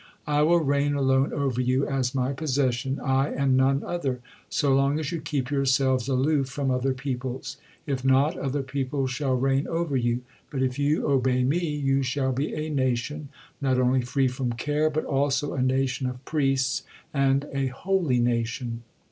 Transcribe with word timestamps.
I 0.25 0.41
will 0.41 0.61
reign 0.61 0.95
alone 0.95 1.31
over 1.31 1.61
you, 1.61 1.85
as 1.85 2.15
My 2.15 2.33
possession, 2.33 2.99
I 2.99 3.27
and 3.29 3.55
none 3.55 3.83
other, 3.83 4.19
so 4.49 4.73
long 4.73 4.97
as 4.99 5.11
you 5.11 5.21
keep 5.21 5.51
yourselves 5.51 6.07
aloof 6.07 6.49
from 6.49 6.71
other 6.71 6.91
peoples. 6.95 7.57
If 7.85 8.03
not, 8.03 8.35
other 8.35 8.63
peoples 8.63 9.11
shall 9.11 9.35
reign 9.35 9.67
over 9.67 9.95
you. 9.95 10.21
But 10.49 10.63
if 10.63 10.79
you 10.79 11.05
obey 11.07 11.43
Me, 11.43 11.59
you 11.59 12.01
shall 12.01 12.31
be 12.31 12.55
a 12.55 12.67
nation, 12.71 13.29
not 13.61 13.77
only 13.77 14.01
free 14.01 14.27
from 14.27 14.53
care, 14.53 14.89
but 14.89 15.05
also 15.05 15.53
a 15.53 15.61
nation 15.61 16.07
of 16.09 16.25
priests, 16.25 16.81
and 17.13 17.45
a 17.53 17.67
holy 17.67 18.17
nation." 18.17 18.81